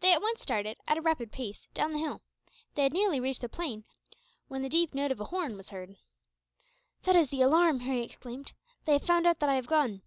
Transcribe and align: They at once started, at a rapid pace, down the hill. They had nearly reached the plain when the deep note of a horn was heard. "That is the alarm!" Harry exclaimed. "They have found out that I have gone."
They 0.00 0.12
at 0.12 0.20
once 0.20 0.42
started, 0.42 0.76
at 0.86 0.98
a 0.98 1.00
rapid 1.00 1.32
pace, 1.32 1.66
down 1.72 1.92
the 1.94 1.98
hill. 1.98 2.20
They 2.74 2.82
had 2.82 2.92
nearly 2.92 3.18
reached 3.20 3.40
the 3.40 3.48
plain 3.48 3.84
when 4.48 4.60
the 4.60 4.68
deep 4.68 4.92
note 4.92 5.10
of 5.12 5.18
a 5.18 5.24
horn 5.24 5.56
was 5.56 5.70
heard. 5.70 5.96
"That 7.04 7.16
is 7.16 7.30
the 7.30 7.40
alarm!" 7.40 7.80
Harry 7.80 8.02
exclaimed. 8.04 8.52
"They 8.84 8.92
have 8.92 9.06
found 9.06 9.26
out 9.26 9.38
that 9.38 9.48
I 9.48 9.54
have 9.54 9.66
gone." 9.66 10.02